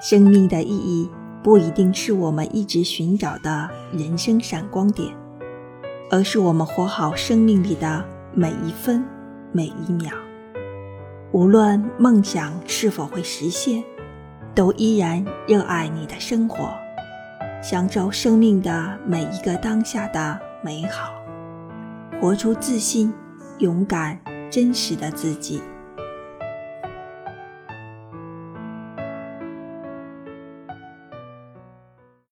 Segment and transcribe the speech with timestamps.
[0.00, 1.10] 生命的意义
[1.42, 5.14] 不一定是我们一直寻找的人生闪光点
[6.10, 8.02] 而是我们活好生命里的
[8.34, 9.04] 每一分
[9.52, 10.10] 每一秒。
[11.32, 13.84] 无论梦想是否会实现
[14.54, 16.70] 都依然热爱你的生活
[17.62, 21.12] 享受生命的每一个当下的美好。
[22.20, 23.12] 活出自信
[23.58, 24.18] 勇敢
[24.50, 25.62] 真实的自己。